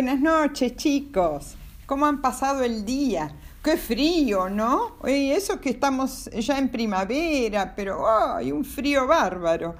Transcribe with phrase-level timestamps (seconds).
[0.00, 1.56] Buenas noches, chicos.
[1.84, 3.36] ¿Cómo han pasado el día?
[3.62, 4.96] Qué frío, ¿no?
[5.06, 9.74] Y eso que estamos ya en primavera, pero hay un frío bárbaro.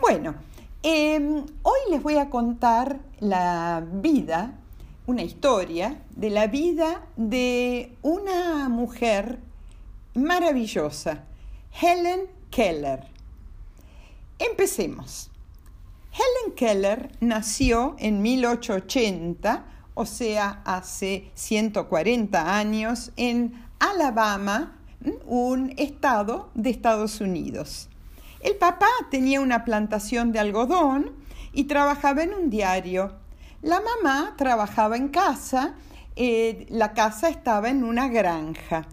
[0.00, 0.36] Bueno,
[0.84, 4.52] em, hoy les voy a contar la vida,
[5.08, 9.40] una historia de la vida de una mujer
[10.14, 11.24] maravillosa,
[11.72, 13.02] Helen Keller.
[14.38, 15.28] Empecemos.
[16.16, 24.78] Helen Keller nació en 1880, o sea, hace 140 años, en Alabama,
[25.26, 27.90] un estado de Estados Unidos.
[28.40, 31.12] El papá tenía una plantación de algodón
[31.52, 33.12] y trabajaba en un diario.
[33.60, 35.74] La mamá trabajaba en casa,
[36.14, 38.88] eh, la casa estaba en una granja.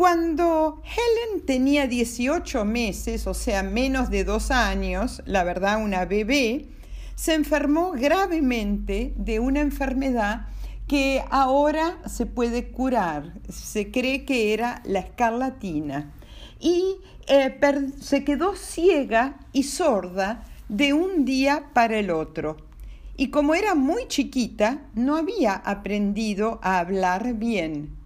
[0.00, 6.68] Cuando Helen tenía 18 meses, o sea, menos de dos años, la verdad una bebé,
[7.16, 10.46] se enfermó gravemente de una enfermedad
[10.88, 13.34] que ahora se puede curar.
[13.50, 16.14] Se cree que era la escarlatina.
[16.58, 16.96] Y
[17.28, 17.58] eh,
[18.00, 22.56] se quedó ciega y sorda de un día para el otro.
[23.18, 27.98] Y como era muy chiquita, no había aprendido a hablar bien.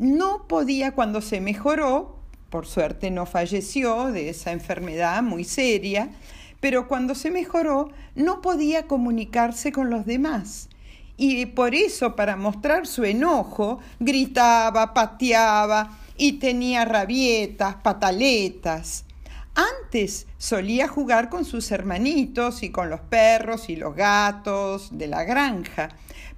[0.00, 2.16] No podía, cuando se mejoró,
[2.48, 6.10] por suerte no falleció de esa enfermedad muy seria,
[6.58, 10.70] pero cuando se mejoró no podía comunicarse con los demás.
[11.18, 19.04] Y por eso, para mostrar su enojo, gritaba, pateaba y tenía rabietas, pataletas.
[19.54, 25.24] Antes solía jugar con sus hermanitos y con los perros y los gatos de la
[25.24, 25.90] granja,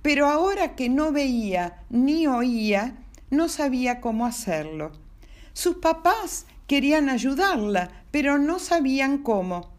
[0.02, 2.96] pero ahora que no veía ni oía,
[3.32, 4.92] no sabía cómo hacerlo.
[5.54, 9.72] Sus papás querían ayudarla, pero no sabían cómo.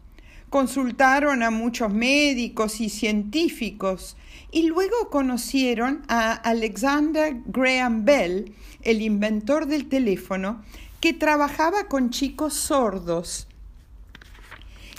[0.50, 4.16] Consultaron a muchos médicos y científicos
[4.50, 10.64] y luego conocieron a Alexander Graham Bell, el inventor del teléfono,
[11.00, 13.46] que trabajaba con chicos sordos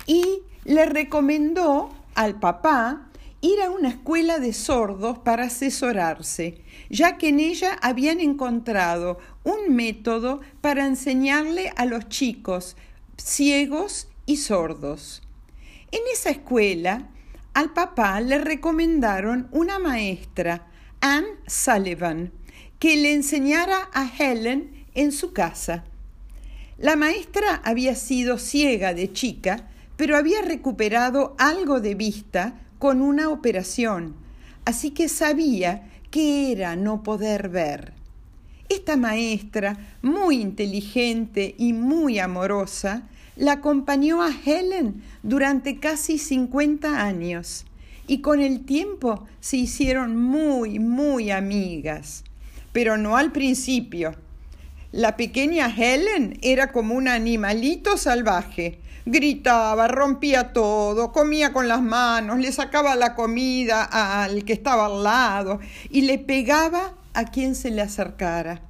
[0.07, 0.23] y
[0.63, 3.09] le recomendó al papá
[3.45, 9.75] ir a una escuela de sordos para asesorarse, ya que en ella habían encontrado un
[9.75, 12.75] método para enseñarle a los chicos
[13.17, 15.21] ciegos y sordos.
[15.91, 17.09] En esa escuela,
[17.53, 20.67] al papá le recomendaron una maestra,
[20.99, 22.31] Anne Sullivan,
[22.79, 25.83] que le enseñara a Helen en su casa.
[26.77, 33.31] La maestra había sido ciega de chica, pero había recuperado algo de vista con una
[33.31, 34.13] operación,
[34.63, 37.93] así que sabía qué era no poder ver.
[38.69, 47.65] Esta maestra, muy inteligente y muy amorosa, la acompañó a Helen durante casi 50 años
[48.05, 52.23] y con el tiempo se hicieron muy, muy amigas,
[52.71, 54.13] pero no al principio.
[54.91, 58.77] La pequeña Helen era como un animalito salvaje,
[59.07, 65.03] Gritaba, rompía todo, comía con las manos, le sacaba la comida al que estaba al
[65.03, 65.59] lado
[65.91, 68.61] y le pegaba a quien se le acercara.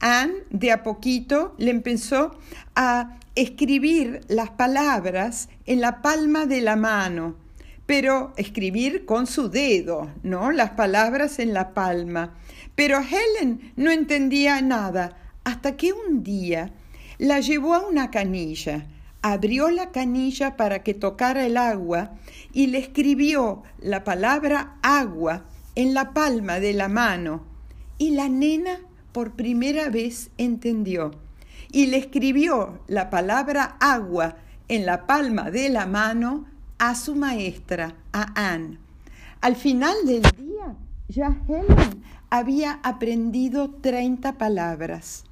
[0.00, 2.38] Anne de a poquito le empezó
[2.74, 7.36] a escribir las palabras en la palma de la mano,
[7.84, 10.50] pero escribir con su dedo, ¿no?
[10.50, 12.38] Las palabras en la palma.
[12.74, 16.70] Pero Helen no entendía nada hasta que un día
[17.18, 18.86] la llevó a una canilla
[19.22, 22.12] abrió la canilla para que tocara el agua
[22.52, 27.42] y le escribió la palabra agua en la palma de la mano.
[27.98, 28.80] Y la nena
[29.12, 31.12] por primera vez entendió.
[31.72, 34.36] Y le escribió la palabra agua
[34.68, 36.46] en la palma de la mano
[36.78, 38.78] a su maestra, a Anne.
[39.40, 40.76] Al final del día,
[41.08, 45.24] ya Helen había aprendido 30 palabras.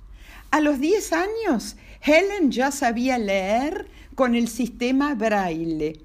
[0.50, 6.00] A los 10 años, Helen ya sabía leer con el sistema braille.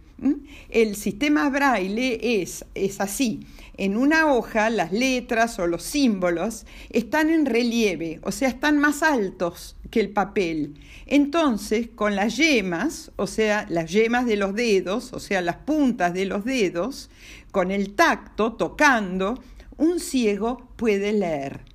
[0.69, 3.41] El sistema braille es, es así.
[3.77, 9.01] En una hoja las letras o los símbolos están en relieve, o sea, están más
[9.01, 10.75] altos que el papel.
[11.07, 16.13] Entonces, con las yemas, o sea, las yemas de los dedos, o sea, las puntas
[16.13, 17.09] de los dedos,
[17.51, 19.41] con el tacto, tocando,
[19.77, 21.70] un ciego puede leer.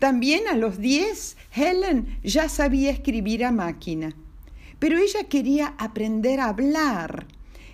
[0.00, 4.16] También a los 10, Helen ya sabía escribir a máquina,
[4.78, 7.26] pero ella quería aprender a hablar.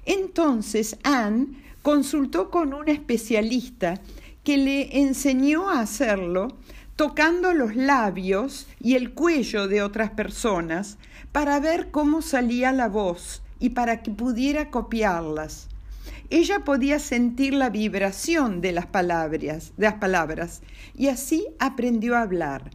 [0.05, 4.00] Entonces Anne consultó con un especialista
[4.43, 6.58] que le enseñó a hacerlo
[6.96, 10.99] tocando los labios y el cuello de otras personas
[11.31, 15.69] para ver cómo salía la voz y para que pudiera copiarlas.
[16.31, 20.62] Ella podía sentir la vibración de las palabras, de las palabras
[20.96, 22.70] y así aprendió a hablar.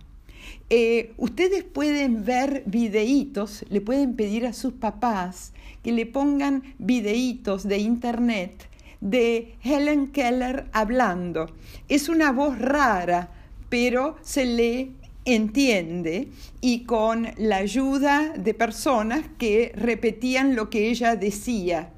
[0.70, 5.54] Eh, ustedes pueden ver videitos, le pueden pedir a sus papás
[5.84, 8.70] que le pongan videitos de internet
[9.02, 11.48] de Helen Keller hablando.
[11.90, 13.32] Es una voz rara,
[13.70, 14.92] pero se le
[15.26, 16.30] entiende
[16.62, 21.92] y con la ayuda de personas que repetían lo que ella decía.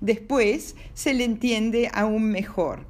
[0.00, 2.86] Después se le entiende aún mejor.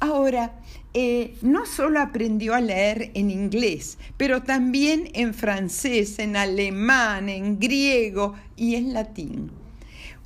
[0.00, 0.58] Ahora,
[0.92, 7.60] eh, no solo aprendió a leer en inglés, pero también en francés, en alemán, en
[7.60, 9.52] griego y en latín.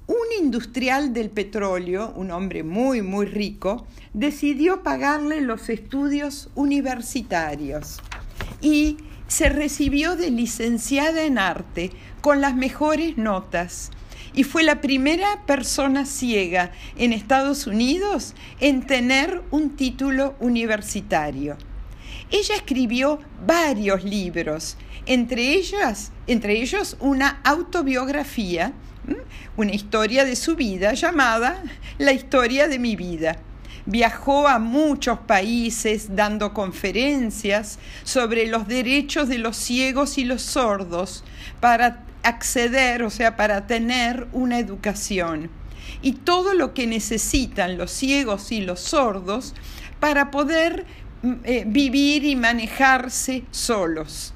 [0.07, 8.01] Un industrial del petróleo, un hombre muy, muy rico, decidió pagarle los estudios universitarios
[8.65, 8.97] y
[9.29, 11.91] se recibió de licenciada en arte
[12.23, 13.91] con las mejores notas
[14.33, 21.59] y fue la primera persona ciega en Estados Unidos en tener un título universitario.
[22.31, 28.73] Ella escribió varios libros, entre ellas, entre ellos una autobiografía,
[29.59, 31.63] una historia de su vida llamada
[31.99, 33.37] La historia de mi vida.
[33.87, 41.23] Viajó a muchos países dando conferencias sobre los derechos de los ciegos y los sordos
[41.61, 45.51] para acceder, o sea, para tener una educación.
[46.01, 49.55] Y todo lo que necesitan los ciegos y los sordos
[50.01, 50.87] para poder
[51.23, 54.33] mm, eh, vivir y manejarse solos.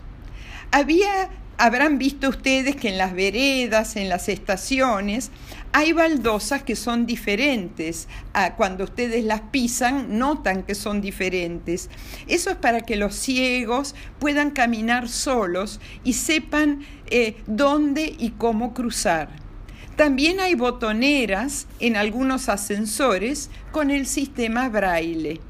[0.70, 5.30] Había habrán visto ustedes que en las veredas, en las estaciones,
[5.72, 8.08] hay baldosas que son diferentes.
[8.32, 11.90] Ah, cuando ustedes las pisan, notan que son diferentes.
[12.28, 18.72] Eso es para que los ciegos puedan caminar solos y sepan eh, dónde y cómo
[18.72, 19.28] cruzar.
[19.96, 25.40] También hay botoneras en algunos ascensores con el sistema braille.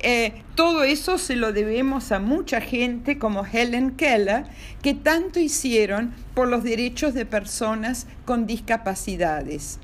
[0.00, 4.44] Eh, todo eso se lo debemos a mucha gente como Helen Keller,
[4.82, 9.78] que tanto hicieron por los derechos de personas con discapacidades.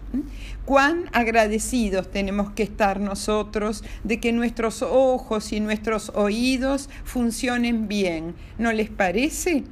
[0.64, 8.34] Cuán agradecidos tenemos que estar nosotros de que nuestros ojos y nuestros oídos funcionen bien,
[8.58, 9.64] ¿no les parece?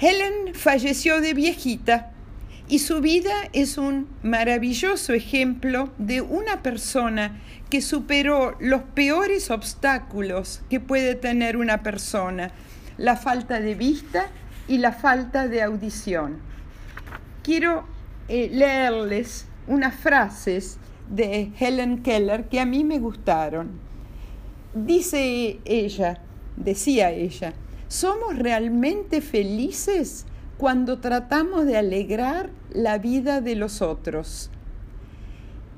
[0.00, 2.12] Helen falleció de viejita
[2.68, 10.60] y su vida es un maravilloso ejemplo de una persona que superó los peores obstáculos
[10.68, 12.50] que puede tener una persona,
[12.98, 14.28] la falta de vista
[14.68, 16.38] y la falta de audición.
[17.42, 17.84] Quiero
[18.28, 20.78] eh, leerles unas frases
[21.08, 23.80] de Helen Keller que a mí me gustaron.
[24.74, 26.20] Dice ella,
[26.56, 27.54] decía ella,
[27.88, 30.26] ¿somos realmente felices
[30.58, 34.50] cuando tratamos de alegrar la vida de los otros?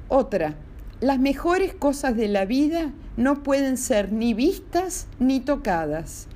[0.09, 0.57] Otra,
[1.01, 6.27] las mejores cosas de la vida no pueden ser ni vistas ni tocadas.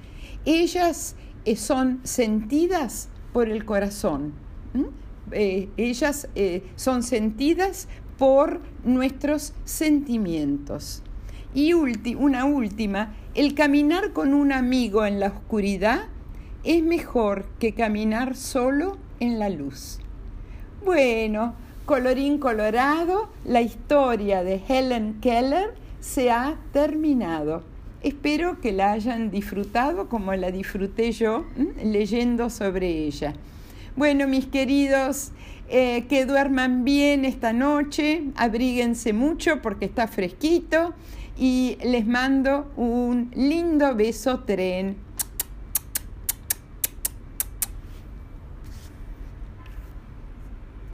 [0.45, 4.33] Ellas eh, son sentidas por el corazón.
[5.33, 7.89] Eh, ellas eh, son sentidas
[8.19, 11.03] por nuestros sentimientos.
[11.55, 16.09] Y una última, el caminar con un amigo en la oscuridad
[16.65, 20.01] es mejor que caminar solo en la luz.
[20.85, 21.55] Bueno,
[21.85, 27.63] Colorín colorado, la historia de Helen Keller se ha terminado.
[28.03, 31.45] Espero que la hayan disfrutado como la disfruté yo
[31.83, 33.35] leyendo sobre ella.
[33.97, 35.33] Bueno, mis queridos,
[35.69, 40.95] eh, que duerman bien esta noche, abríguense mucho porque está fresquito
[41.39, 44.97] y les mando un lindo beso tren